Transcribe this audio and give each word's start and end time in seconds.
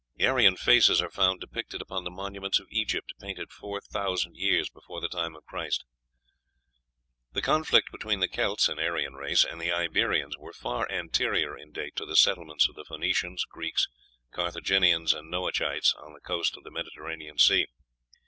Aryan 0.19 0.55
faces 0.55 0.99
are 0.99 1.11
found 1.11 1.41
depicted 1.41 1.79
upon 1.79 2.05
the 2.05 2.09
monuments 2.09 2.59
of 2.59 2.65
Egypt, 2.71 3.13
painted 3.19 3.51
four 3.51 3.79
thousand 3.79 4.35
years 4.35 4.67
before 4.67 4.99
the 4.99 5.07
time 5.07 5.35
of 5.35 5.45
Christ. 5.45 5.85
"The 7.33 7.41
conflicts 7.43 7.91
between 7.91 8.19
the 8.19 8.27
Kelts 8.27 8.67
(an 8.67 8.79
Aryan 8.79 9.13
race) 9.13 9.43
and 9.45 9.61
the 9.61 9.71
Iberians 9.71 10.35
were 10.39 10.53
far 10.53 10.89
anterior 10.91 11.55
in 11.55 11.71
date 11.71 11.95
to 11.97 12.07
the 12.07 12.15
settlements 12.15 12.67
of 12.67 12.73
the 12.73 12.85
Phoenicians, 12.85 13.45
Greeks, 13.45 13.87
Carthaginians, 14.31 15.13
and 15.13 15.29
Noachites 15.29 15.93
on 15.93 16.13
the 16.13 16.19
coasts 16.19 16.57
of 16.57 16.63
the 16.63 16.71
Mediterranean 16.71 17.37
Sea." 17.37 17.67